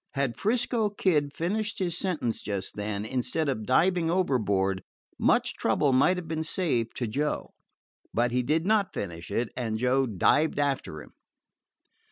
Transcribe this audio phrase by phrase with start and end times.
[0.15, 4.81] Had 'Frisco Kid finished his sentence just then, instead of diving overboard,
[5.19, 7.53] much trouble might have been saved to Joe.
[8.11, 11.13] But he did not finish it, and Joe dived after him.